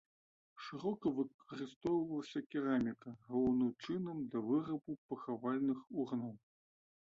[0.67, 6.37] Шырока выкарыстоўвалася кераміка, галоўным чынам для вырабу пахавальных урнаў.